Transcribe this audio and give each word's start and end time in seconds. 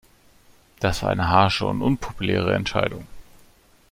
Das 0.79 1.03
war 1.03 1.11
eine 1.11 1.27
harsche 1.29 1.67
und 1.67 1.83
unpopuläre 1.83 2.55
Entscheidung. 2.55 3.05